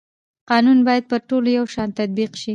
قانون 0.49 0.77
باید 0.87 1.03
پر 1.11 1.19
ټولو 1.29 1.49
یو 1.57 1.65
شان 1.73 1.89
تطبیق 1.99 2.31
شي 2.41 2.49